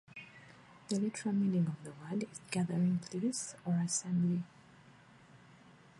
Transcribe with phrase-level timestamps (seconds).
[0.87, 4.41] The literal meaning of the word is "gathering place" or "assembly".